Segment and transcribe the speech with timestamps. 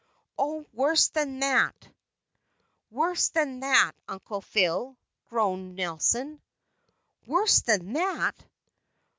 [0.35, 1.87] "Oh, worse than that,
[2.89, 4.97] worse than that, Uncle Phile,"
[5.29, 6.41] groaned Nelson.
[7.27, 8.35] "Worse than that!